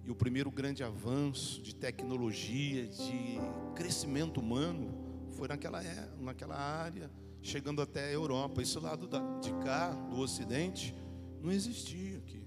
[0.05, 3.39] E o primeiro grande avanço de tecnologia, de
[3.77, 7.09] crescimento humano, foi naquela, é, naquela área
[7.47, 8.61] chegando até a Europa.
[8.61, 9.09] Esse lado
[9.41, 10.95] de cá, do Ocidente,
[11.41, 12.43] não existia aqui.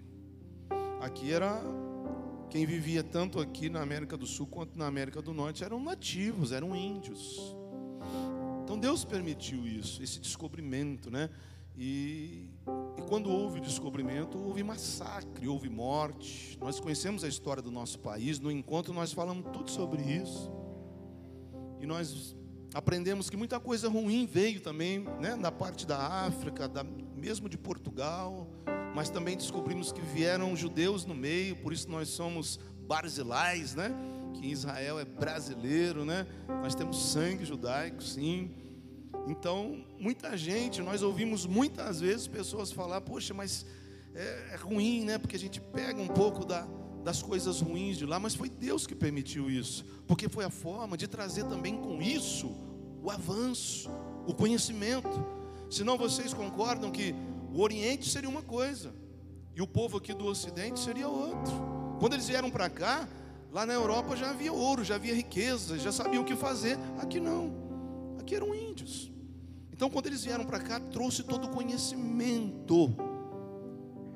[1.02, 1.62] Aqui era
[2.50, 6.52] quem vivia tanto aqui na América do Sul quanto na América do Norte eram nativos,
[6.52, 7.56] eram índios.
[8.64, 11.30] Então Deus permitiu isso, esse descobrimento, né?
[11.78, 12.50] E,
[12.98, 16.58] e quando houve descobrimento, houve massacre, houve morte.
[16.60, 20.52] Nós conhecemos a história do nosso país, no encontro nós falamos tudo sobre isso.
[21.80, 22.36] E nós
[22.74, 26.84] Aprendemos que muita coisa ruim veio também, né, da parte da África, da,
[27.16, 28.48] mesmo de Portugal,
[28.94, 33.94] mas também descobrimos que vieram judeus no meio, por isso nós somos barzilais, né?
[34.34, 36.28] Que Israel é brasileiro, né?
[36.48, 38.52] Nós temos sangue judaico, sim.
[39.28, 43.66] Então, muita gente, nós ouvimos muitas vezes pessoas falar: Poxa, mas
[44.16, 45.18] é, é ruim, né?
[45.18, 46.68] Porque a gente pega um pouco da,
[47.04, 50.98] das coisas ruins de lá, mas foi Deus que permitiu isso, porque foi a forma
[50.98, 52.52] de trazer também com isso
[53.02, 53.90] o avanço,
[54.28, 55.26] o conhecimento.
[55.70, 57.16] Senão vocês concordam que
[57.54, 58.94] o Oriente seria uma coisa
[59.56, 61.54] e o povo aqui do Ocidente seria outro.
[62.00, 63.08] Quando eles vieram para cá,
[63.52, 66.78] lá na Europa já havia ouro, já havia riqueza, já sabiam o que fazer.
[67.00, 67.54] Aqui não,
[68.20, 69.12] aqui eram índios.
[69.72, 72.94] Então, quando eles vieram para cá, trouxe todo o conhecimento,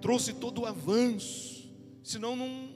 [0.01, 1.73] trouxe todo o avanço.
[2.03, 2.72] Senão não,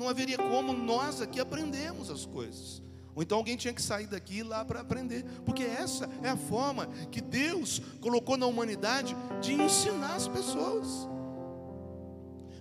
[0.00, 2.82] não haveria como nós aqui aprendemos as coisas.
[3.14, 6.30] Ou então alguém tinha que sair daqui e ir lá para aprender, porque essa é
[6.30, 11.06] a forma que Deus colocou na humanidade de ensinar as pessoas,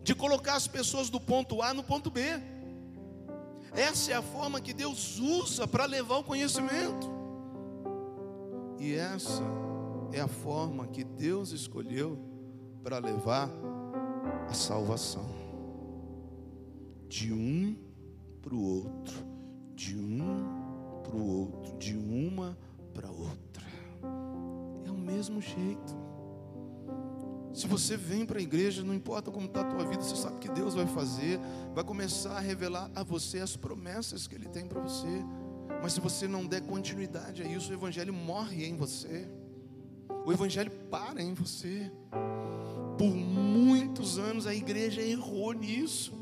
[0.04, 2.21] de colocar as pessoas do ponto A no ponto B.
[3.71, 7.10] Essa é a forma que Deus usa para levar o conhecimento.
[8.78, 9.43] E essa
[10.12, 12.19] é a forma que Deus escolheu
[12.84, 13.49] para levar
[14.49, 15.38] a salvação
[17.10, 17.76] de um
[18.39, 19.26] para o outro,
[19.76, 22.56] de um para o outro, de uma
[22.93, 23.65] para outra.
[24.86, 25.98] É o mesmo jeito.
[27.52, 30.39] Se você vem para a igreja, não importa como está a tua vida, você sabe
[30.39, 31.39] que Deus vai fazer,
[31.74, 35.26] vai começar a revelar a você as promessas que Ele tem para você.
[35.82, 39.28] Mas se você não der continuidade a isso, o Evangelho morre em você.
[40.26, 41.91] O Evangelho para em você.
[43.00, 46.18] Por muitos anos a igreja errou nisso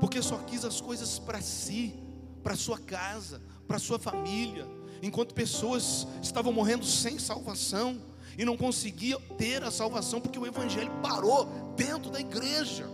[0.00, 1.94] porque só quis as coisas para si,
[2.42, 4.66] para sua casa, para sua família,
[5.02, 8.00] enquanto pessoas estavam morrendo sem salvação
[8.36, 12.86] e não conseguiam ter a salvação porque o evangelho parou dentro da igreja.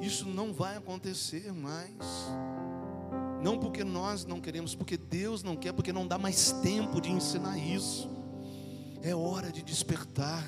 [0.00, 1.96] Isso não vai acontecer mais.
[3.42, 7.10] Não porque nós não queremos, porque Deus não quer, porque não dá mais tempo de
[7.10, 8.08] ensinar isso.
[9.02, 10.44] É hora de despertar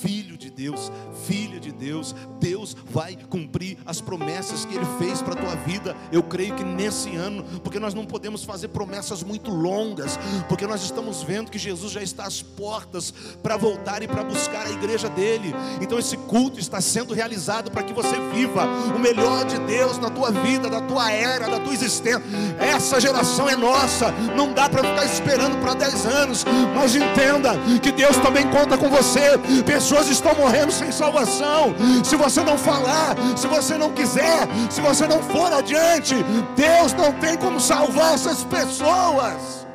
[0.00, 0.92] filho de Deus,
[1.26, 5.96] filha de Deus, Deus vai cumprir as promessas que Ele fez para a tua vida.
[6.12, 10.82] Eu creio que nesse ano, porque nós não podemos fazer promessas muito longas, porque nós
[10.82, 15.08] estamos vendo que Jesus já está às portas para voltar e para buscar a igreja
[15.08, 15.54] dele.
[15.80, 20.10] Então esse culto está sendo realizado para que você viva o melhor de Deus na
[20.10, 22.22] tua vida, na tua era, na tua existência.
[22.58, 27.92] Essa geração é nossa, não dá para ficar esperando para 10 anos, mas entenda que
[27.92, 29.38] Deus também conta com você.
[29.64, 31.74] Pessoas estão morrendo sem salvação.
[32.04, 36.14] Se você não falar, se você não quiser, se você não for adiante,
[36.56, 39.66] Deus não tem como salvar essas pessoas.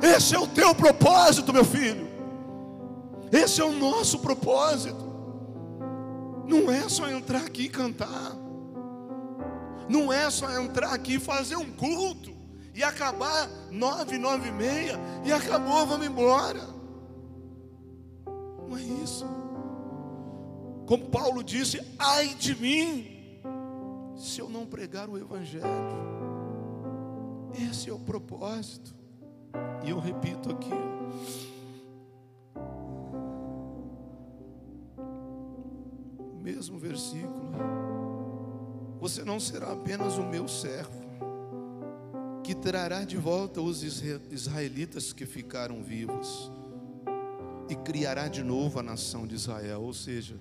[0.00, 2.08] Esse é o teu propósito, meu filho.
[3.32, 5.12] Esse é o nosso propósito.
[6.46, 8.32] Não é só entrar aqui e cantar.
[9.88, 12.32] Não é só entrar aqui e fazer um culto
[12.74, 16.60] e acabar nove, nove e meia e acabou, vamos embora.
[18.68, 19.26] Não é isso.
[20.86, 23.40] Como Paulo disse: ai de mim,
[24.16, 25.64] se eu não pregar o Evangelho.
[27.70, 28.94] Esse é o propósito.
[29.84, 30.70] E eu repito aqui.
[36.18, 37.52] O mesmo versículo.
[39.00, 41.04] Você não será apenas o meu servo,
[42.42, 46.50] que trará de volta os israelitas que ficaram vivos
[47.68, 49.82] e criará de novo a nação de Israel.
[49.82, 50.36] Ou seja,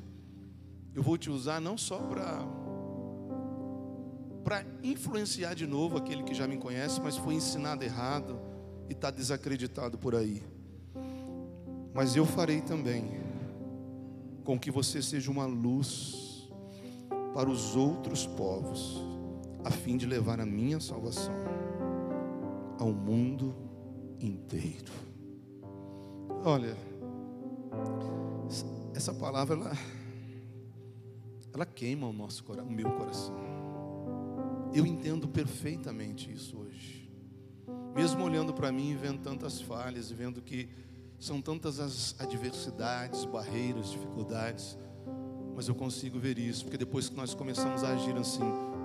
[0.94, 2.46] eu vou te usar não só para
[4.44, 8.38] para influenciar de novo aquele que já me conhece, mas foi ensinado errado
[8.90, 10.44] e está desacreditado por aí.
[11.94, 13.12] Mas eu farei também
[14.44, 16.50] com que você seja uma luz
[17.34, 19.02] para os outros povos,
[19.64, 21.34] a fim de levar a minha salvação
[22.78, 23.56] ao mundo
[24.20, 24.92] inteiro.
[26.44, 26.76] Olha,
[28.94, 29.78] essa palavra ela,
[31.54, 33.36] ela queima o nosso o meu coração.
[34.74, 37.12] Eu entendo perfeitamente isso hoje.
[37.96, 40.68] Mesmo olhando para mim e vendo tantas falhas e vendo que
[41.20, 44.78] são tantas as adversidades, barreiras, dificuldades,
[45.56, 48.44] mas eu consigo ver isso, porque depois que nós começamos a agir assim,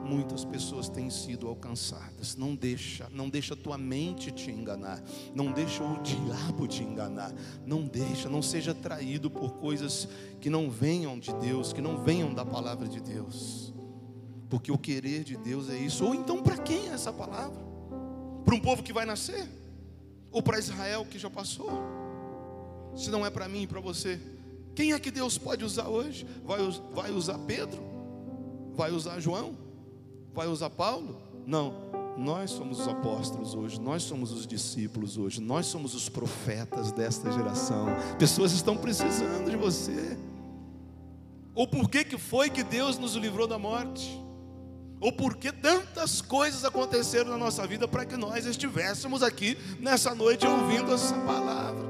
[0.08, 2.34] muitas pessoas têm sido alcançadas.
[2.34, 5.02] Não deixa, não deixa tua mente te enganar,
[5.34, 7.32] não deixa o diabo te enganar,
[7.66, 10.08] não deixa, não seja traído por coisas
[10.40, 13.72] que não venham de Deus, que não venham da palavra de Deus.
[14.48, 16.04] Porque o querer de Deus é isso.
[16.04, 17.68] Ou então para quem é essa palavra?
[18.44, 19.46] Para um povo que vai nascer?
[20.30, 21.70] Ou para Israel que já passou?
[22.96, 24.18] Se não é para mim e para você,
[24.74, 26.26] quem é que Deus pode usar hoje?
[26.44, 26.58] Vai,
[26.94, 27.82] vai usar Pedro?
[28.74, 29.67] Vai usar João?
[30.38, 31.20] Vai usar Paulo?
[31.44, 31.88] Não.
[32.16, 37.30] Nós somos os apóstolos hoje, nós somos os discípulos hoje, nós somos os profetas desta
[37.32, 37.86] geração.
[38.18, 40.16] Pessoas estão precisando de você.
[41.56, 44.20] Ou por que, que foi que Deus nos livrou da morte?
[45.00, 50.14] Ou por que tantas coisas aconteceram na nossa vida para que nós estivéssemos aqui nessa
[50.14, 51.88] noite ouvindo essa palavra?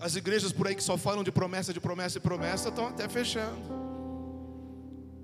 [0.00, 3.08] As igrejas por aí que só falam de promessa, de promessa e promessa estão até
[3.10, 3.91] fechando.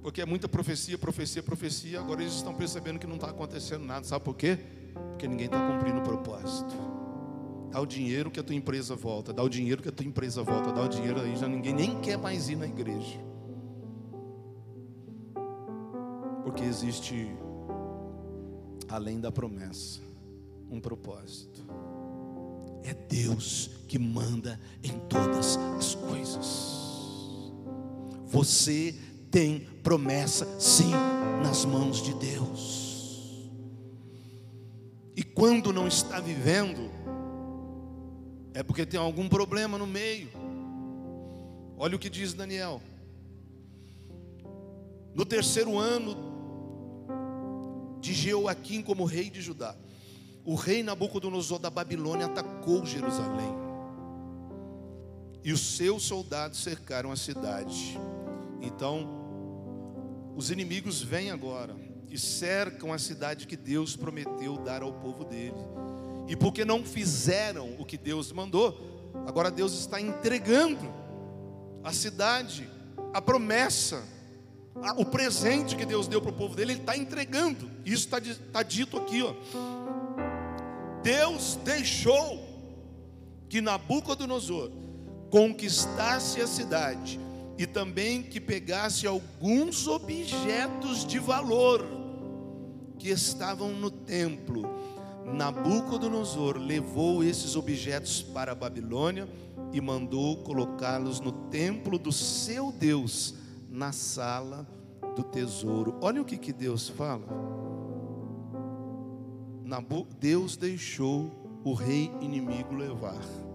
[0.02, 2.00] Porque é muita profecia, profecia, profecia.
[2.00, 4.04] Agora eles estão percebendo que não está acontecendo nada.
[4.04, 4.58] Sabe por quê?
[5.10, 6.74] Porque ninguém está cumprindo o propósito.
[7.70, 9.32] Dá o dinheiro que a tua empresa volta.
[9.32, 10.72] Dá o dinheiro que a tua empresa volta.
[10.72, 11.36] Dá o dinheiro aí.
[11.36, 13.18] Já ninguém nem quer mais ir na igreja.
[16.42, 17.28] Porque existe,
[18.88, 20.00] além da promessa,
[20.70, 21.66] um propósito.
[22.82, 26.78] É Deus que manda em todas as coisas.
[28.26, 28.94] Você
[29.30, 30.92] tem promessa, sim,
[31.42, 33.48] nas mãos de Deus.
[35.16, 36.90] E quando não está vivendo,
[38.54, 40.30] é porque tem algum problema no meio.
[41.76, 42.80] Olha o que diz Daniel.
[45.14, 46.16] No terceiro ano
[48.00, 49.74] de Jeoaquim como rei de Judá,
[50.44, 53.52] o rei Nabucodonosor da Babilônia atacou Jerusalém.
[55.44, 57.98] E os seus soldados cercaram a cidade.
[58.60, 59.17] Então,
[60.38, 61.74] os inimigos vêm agora
[62.08, 65.56] e cercam a cidade que Deus prometeu dar ao povo dele.
[66.28, 70.94] E porque não fizeram o que Deus mandou, agora Deus está entregando
[71.82, 72.70] a cidade,
[73.12, 74.00] a promessa,
[74.96, 77.68] o presente que Deus deu para o povo dele, Ele está entregando.
[77.84, 79.34] Isso está, dito aqui, ó.
[81.02, 82.46] Deus deixou
[83.48, 84.70] que Nabucodonosor
[85.30, 87.18] conquistasse a cidade
[87.58, 91.84] e também que pegasse alguns objetos de valor
[92.96, 94.62] que estavam no templo.
[95.26, 99.28] Nabucodonosor levou esses objetos para a Babilônia
[99.72, 103.34] e mandou colocá-los no templo do seu Deus,
[103.68, 104.66] na sala
[105.16, 105.98] do tesouro.
[106.00, 107.26] Olha o que, que Deus fala.
[110.20, 113.47] Deus deixou o rei inimigo levar.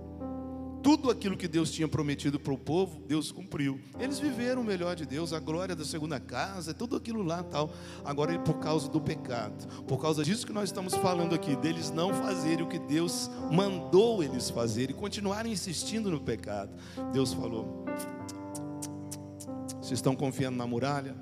[0.83, 3.79] Tudo aquilo que Deus tinha prometido para o povo, Deus cumpriu.
[3.97, 7.71] Eles viveram o melhor de Deus, a glória da segunda casa, tudo aquilo lá tal.
[8.03, 12.13] Agora, por causa do pecado, por causa disso que nós estamos falando aqui, deles não
[12.13, 16.69] fazerem o que Deus mandou eles fazerem e continuarem insistindo no pecado.
[17.13, 17.85] Deus falou:
[19.79, 21.15] Vocês estão confiando na muralha?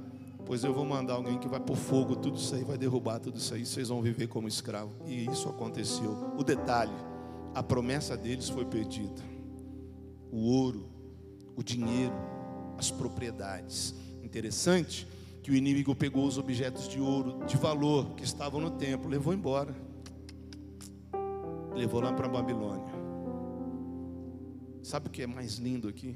[0.43, 3.37] Pois eu vou mandar alguém que vai pôr fogo, tudo isso aí, vai derrubar tudo
[3.37, 4.91] isso aí, vocês vão viver como escravo.
[5.05, 6.33] E isso aconteceu.
[6.35, 6.91] O detalhe,
[7.53, 9.31] a promessa deles foi perdida
[10.31, 10.85] o ouro,
[11.55, 12.15] o dinheiro,
[12.77, 13.93] as propriedades.
[14.23, 15.07] Interessante
[15.43, 19.33] que o inimigo pegou os objetos de ouro de valor que estavam no templo, levou
[19.33, 19.75] embora.
[21.75, 22.91] Levou lá para a Babilônia.
[24.83, 26.15] Sabe o que é mais lindo aqui?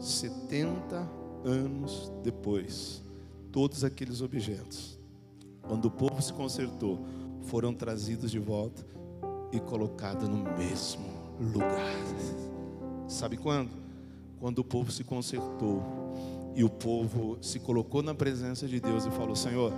[0.00, 1.08] 70
[1.44, 3.02] anos depois,
[3.52, 4.98] todos aqueles objetos,
[5.62, 7.04] quando o povo se consertou,
[7.42, 8.84] foram trazidos de volta
[9.52, 11.06] e colocados no mesmo
[11.40, 12.43] lugar.
[13.14, 13.70] Sabe quando?
[14.40, 15.80] Quando o povo se consertou
[16.56, 19.72] e o povo se colocou na presença de Deus e falou: Senhor,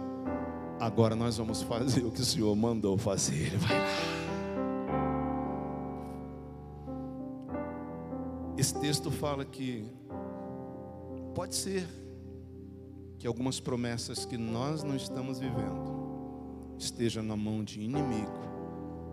[0.80, 3.50] agora nós vamos fazer o que o Senhor mandou fazer.
[3.60, 3.86] Vai lá.
[8.56, 9.84] Esse texto fala que
[11.34, 11.86] pode ser
[13.18, 18.32] que algumas promessas que nós não estamos vivendo estejam na mão de inimigo,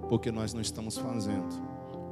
[0.07, 1.53] porque nós não estamos fazendo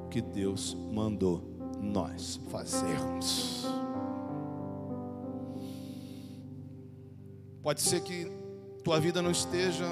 [0.06, 1.51] o que Deus mandou
[1.82, 3.66] nós fazermos.
[7.62, 8.32] Pode ser que
[8.84, 9.86] tua vida não esteja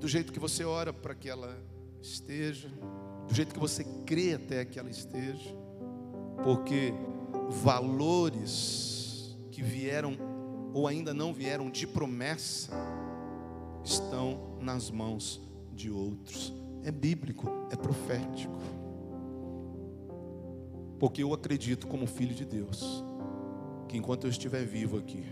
[0.00, 1.56] do jeito que você ora para que ela
[2.00, 2.68] esteja,
[3.26, 5.54] do jeito que você crê até que ela esteja,
[6.44, 6.92] porque
[7.62, 10.16] valores que vieram
[10.72, 12.72] ou ainda não vieram de promessa
[13.84, 15.40] estão nas mãos
[15.72, 16.52] de outros.
[16.84, 18.58] É bíblico, é profético.
[20.98, 23.04] Porque eu acredito, como filho de Deus,
[23.88, 25.24] que enquanto eu estiver vivo aqui,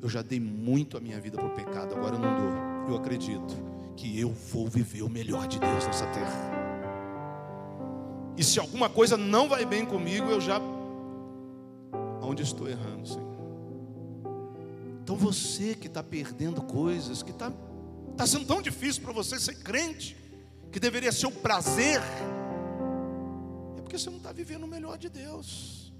[0.00, 2.92] eu já dei muito a minha vida para o pecado, agora eu não dou.
[2.92, 3.54] Eu acredito
[3.96, 6.62] que eu vou viver o melhor de Deus nessa terra.
[8.36, 10.60] E se alguma coisa não vai bem comigo, eu já.
[12.20, 13.32] Onde estou errando, Senhor?
[15.02, 17.52] Então você que está perdendo coisas, que está
[18.16, 20.16] tá sendo tão difícil para você ser crente,
[20.70, 22.00] que deveria ser o prazer
[23.92, 25.92] porque você não está vivendo o melhor de Deus.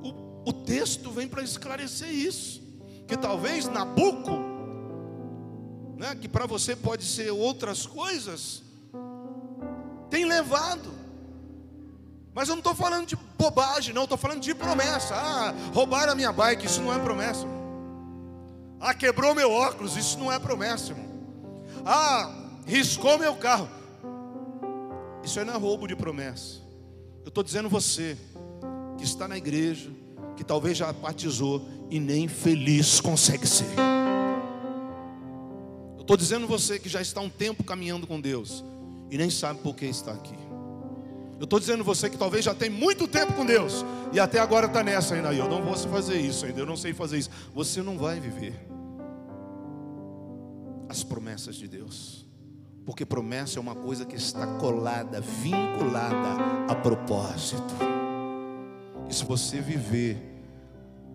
[0.00, 2.62] O, o texto vem para esclarecer isso.
[3.08, 4.30] Que talvez Nabuco,
[5.98, 8.62] né, que para você pode ser outras coisas,
[10.08, 10.88] tem levado.
[12.32, 15.16] Mas eu não estou falando de bobagem, não, estou falando de promessa.
[15.16, 17.44] Ah, roubaram a minha bike, isso não é promessa.
[18.78, 21.08] Ah, quebrou meu óculos, isso não é promessa, irmão.
[21.84, 22.32] Ah,
[22.64, 23.81] riscou meu carro.
[25.24, 26.60] Isso aí não é roubo de promessa.
[27.24, 28.16] Eu estou dizendo você
[28.98, 29.90] que está na igreja,
[30.36, 33.74] que talvez já batizou e nem feliz consegue ser.
[35.96, 38.64] Eu estou dizendo você que já está um tempo caminhando com Deus
[39.10, 40.34] e nem sabe por que está aqui.
[41.38, 44.66] Eu estou dizendo você que talvez já tem muito tempo com Deus e até agora
[44.66, 45.32] está nessa ainda.
[45.32, 47.30] Eu não vou fazer isso ainda, eu não sei fazer isso.
[47.54, 48.54] Você não vai viver
[50.88, 52.21] as promessas de Deus.
[52.84, 57.74] Porque promessa é uma coisa que está colada, vinculada a propósito.
[59.08, 60.16] E se você viver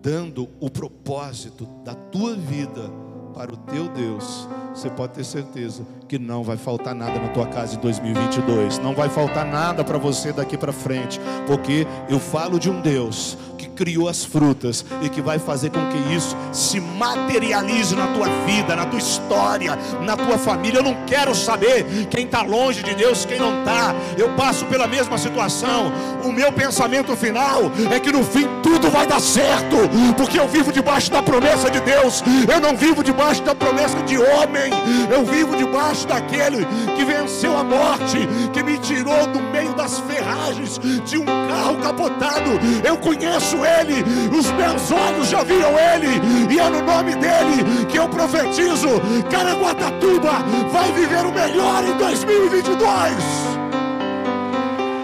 [0.00, 2.90] dando o propósito da tua vida
[3.34, 7.46] para o teu Deus, você pode ter certeza que não vai faltar nada na tua
[7.46, 8.78] casa em 2022.
[8.78, 13.36] Não vai faltar nada para você daqui para frente, porque eu falo de um Deus
[13.58, 18.28] que criou as frutas e que vai fazer com que isso se materialize na tua
[18.46, 20.78] vida, na tua história, na tua família.
[20.78, 23.94] Eu não quero saber quem está longe de Deus, quem não está.
[24.16, 25.92] Eu passo pela mesma situação.
[26.24, 29.76] O meu pensamento final é que no fim tudo vai dar certo,
[30.16, 32.22] porque eu vivo debaixo da promessa de Deus.
[32.50, 34.70] Eu não vivo debaixo da promessa de homem.
[35.10, 36.64] Eu vivo debaixo daquele
[36.96, 38.18] que venceu a morte,
[38.52, 42.50] que me tirou do meio das ferragens de um carro capotado.
[42.84, 44.04] Eu conheço ele,
[44.36, 46.20] os meus olhos já viram Ele,
[46.52, 48.88] e é no nome dele que eu profetizo:
[49.30, 50.32] Caraguatatuba
[50.70, 52.78] vai viver o melhor em 2022.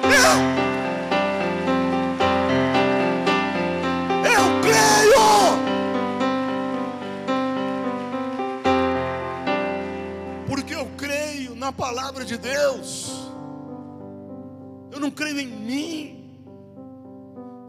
[0.04, 0.54] É.
[4.28, 5.24] Eu creio,
[10.46, 13.30] porque eu creio na palavra de Deus.
[14.92, 16.23] Eu não creio em mim.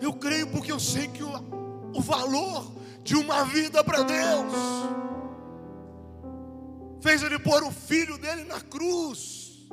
[0.02, 1.30] Eu creio porque eu sei que o,
[1.94, 2.72] o valor
[3.04, 4.54] de uma vida para Deus
[7.02, 9.70] fez ele pôr o filho dele na cruz.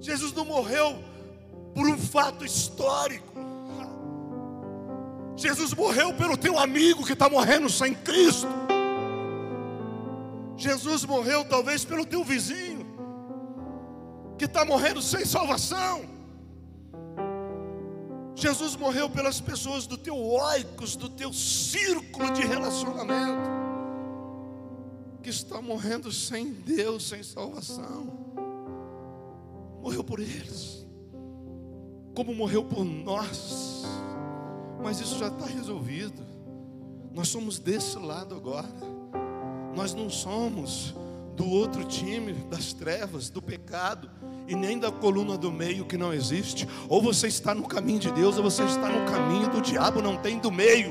[0.00, 1.02] Jesus não morreu
[1.74, 3.32] por um fato histórico.
[5.36, 8.46] Jesus morreu pelo teu amigo que está morrendo sem Cristo.
[10.56, 12.86] Jesus morreu talvez pelo teu vizinho
[14.38, 16.02] que está morrendo sem salvação.
[18.34, 23.50] Jesus morreu pelas pessoas do teu oicos, do teu círculo de relacionamento,
[25.22, 28.06] que está morrendo sem Deus, sem salvação.
[29.82, 30.86] Morreu por eles,
[32.14, 33.82] como morreu por nós,
[34.82, 36.22] mas isso já está resolvido.
[37.12, 38.68] Nós somos desse lado agora.
[39.74, 40.94] Nós não somos
[41.36, 44.10] do outro time, das trevas, do pecado,
[44.46, 46.68] e nem da coluna do meio que não existe.
[46.88, 50.16] Ou você está no caminho de Deus, ou você está no caminho do diabo, não
[50.16, 50.90] tem do meio.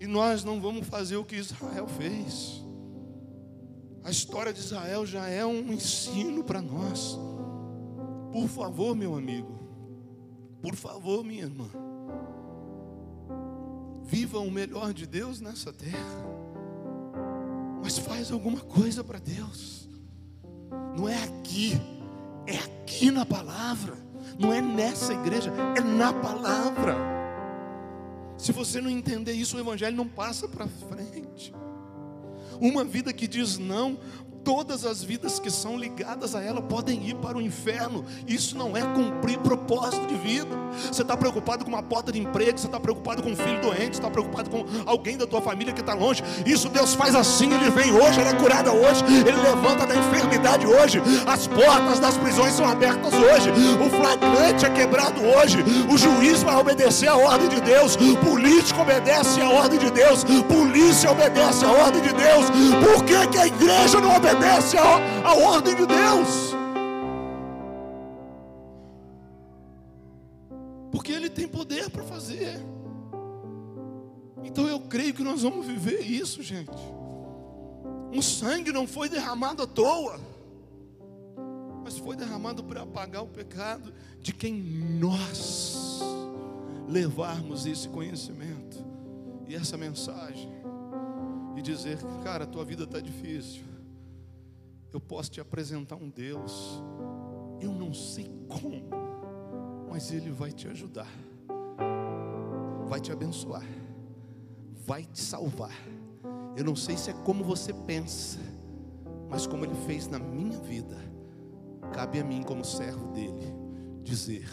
[0.00, 2.62] E nós não vamos fazer o que Israel fez.
[4.02, 7.18] A história de Israel já é um ensino para nós.
[8.32, 9.58] Por favor, meu amigo,
[10.60, 11.68] por favor, minha irmã,
[14.02, 16.34] viva o melhor de Deus nessa terra
[17.84, 19.83] mas faz alguma coisa para Deus.
[20.96, 21.80] Não é aqui,
[22.46, 23.94] é aqui na palavra.
[24.38, 26.96] Não é nessa igreja, é na palavra.
[28.36, 31.54] Se você não entender isso, o evangelho não passa para frente.
[32.60, 33.98] Uma vida que diz não
[34.44, 38.04] todas as vidas que são ligadas a ela podem ir para o inferno.
[38.28, 40.54] Isso não é cumprir propósito de vida.
[40.92, 43.94] Você está preocupado com uma porta de emprego, você está preocupado com um filho doente,
[43.94, 46.22] está preocupado com alguém da tua família que está longe.
[46.44, 50.66] Isso Deus faz assim, Ele vem hoje, Ele é curada hoje, Ele levanta da enfermidade
[50.66, 51.00] hoje.
[51.26, 53.50] As portas das prisões são abertas hoje.
[53.50, 55.58] O flagrante é quebrado hoje.
[55.90, 57.96] O juiz vai obedecer a ordem de Deus.
[57.96, 60.24] Político obedece a ordem de Deus.
[60.48, 62.46] Polícia obedece a ordem de Deus.
[62.84, 64.33] Por que, que a igreja não obedece?
[64.34, 66.54] Obedece a ordem de Deus.
[70.90, 72.60] Porque Ele tem poder para fazer.
[74.42, 76.70] Então eu creio que nós vamos viver isso, gente.
[78.12, 80.20] O sangue não foi derramado à toa,
[81.82, 86.00] mas foi derramado para apagar o pecado de quem nós
[86.88, 88.84] levarmos esse conhecimento
[89.48, 90.52] e essa mensagem
[91.56, 93.73] e dizer, cara, a tua vida está difícil
[94.94, 96.80] eu posso te apresentar um Deus,
[97.60, 98.88] eu não sei como,
[99.90, 101.08] mas Ele vai te ajudar,
[102.86, 103.64] vai te abençoar,
[104.86, 105.74] vai te salvar.
[106.56, 108.38] Eu não sei se é como você pensa,
[109.28, 110.96] mas como Ele fez na minha vida,
[111.92, 113.52] cabe a mim, como servo dele,
[114.04, 114.48] dizer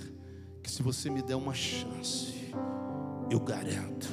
[0.64, 2.52] que se você me der uma chance,
[3.30, 4.08] eu garanto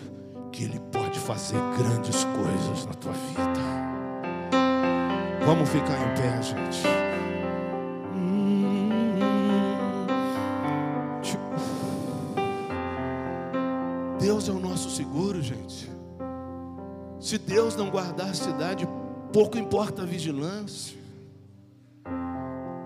[0.53, 3.88] que Ele pode fazer grandes coisas na tua vida.
[5.49, 6.83] Vamos ficar em pé, gente.
[14.21, 15.91] Deus é o nosso seguro, gente.
[17.19, 18.87] Se Deus não guardar a cidade,
[19.33, 20.99] pouco importa a vigilância.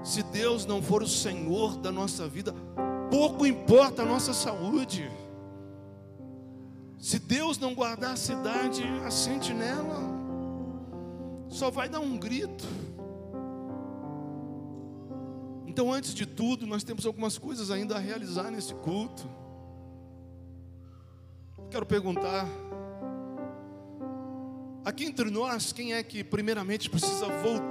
[0.05, 2.55] Se Deus não for o Senhor da nossa vida,
[3.11, 5.11] pouco importa a nossa saúde.
[6.97, 10.22] Se Deus não guardar a cidade, a sentinela
[11.53, 12.65] só vai dar um grito.
[15.67, 19.29] Então, antes de tudo, nós temos algumas coisas ainda a realizar nesse culto.
[21.71, 22.47] Quero perguntar:
[24.85, 27.53] aqui entre nós, quem é que primeiramente precisa voltar?